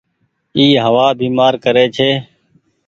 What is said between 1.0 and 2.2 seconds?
بيمآر ڪري ڇي۔